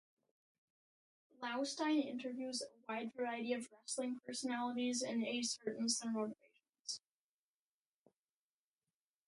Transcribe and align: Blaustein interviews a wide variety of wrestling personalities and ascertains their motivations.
Blaustein 1.41 1.99
interviews 2.03 2.63
a 2.63 2.91
wide 2.91 3.13
variety 3.13 3.53
of 3.53 3.67
wrestling 3.71 4.19
personalities 4.25 5.03
and 5.03 5.23
ascertains 5.23 5.99
their 5.99 6.09
motivations. 6.11 7.01